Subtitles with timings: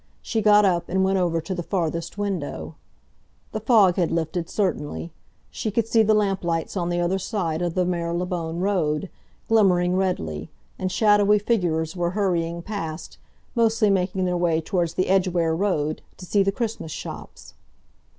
[0.23, 2.73] She got up, and went over to the farthest window.
[3.51, 5.11] The fog had lifted, certainly.
[5.51, 9.11] She could see the lamp lights on the other side of the Marylebone Road,
[9.47, 13.19] glimmering redly; and shadowy figures were hurrying past,
[13.53, 17.53] mostly making their way towards the Edgware Road, to see the Christmas shops.